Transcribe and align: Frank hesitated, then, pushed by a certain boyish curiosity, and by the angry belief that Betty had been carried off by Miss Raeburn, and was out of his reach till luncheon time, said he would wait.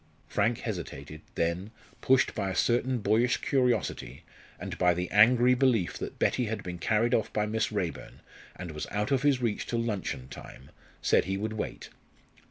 Frank 0.27 0.61
hesitated, 0.61 1.21
then, 1.35 1.69
pushed 2.01 2.33
by 2.33 2.49
a 2.49 2.55
certain 2.55 2.97
boyish 3.01 3.37
curiosity, 3.37 4.23
and 4.59 4.75
by 4.79 4.95
the 4.95 5.07
angry 5.11 5.53
belief 5.53 5.95
that 5.99 6.17
Betty 6.17 6.45
had 6.45 6.63
been 6.63 6.79
carried 6.79 7.13
off 7.13 7.31
by 7.31 7.45
Miss 7.45 7.71
Raeburn, 7.71 8.21
and 8.55 8.71
was 8.71 8.87
out 8.89 9.11
of 9.11 9.21
his 9.21 9.43
reach 9.43 9.67
till 9.67 9.77
luncheon 9.79 10.27
time, 10.27 10.71
said 11.03 11.25
he 11.25 11.37
would 11.37 11.53
wait. 11.53 11.89